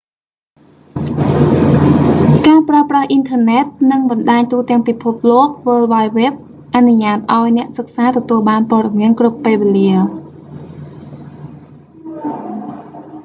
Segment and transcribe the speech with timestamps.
[2.47, 6.33] ការប្រើប្រាស់អ៊ីនធឺណិត និងបណ្ដាញទូទាំងពិភពលោក world wide web
[6.75, 9.89] អនុញ្ញាតឱ្យ អ្នកសិក្សាទទួលបានព័ត៌មានគ្រប់ពេលវេលា